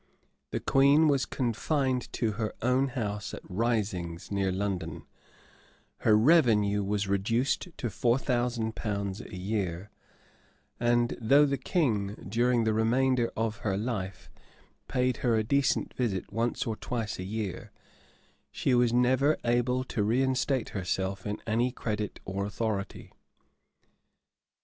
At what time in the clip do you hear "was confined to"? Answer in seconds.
1.07-2.31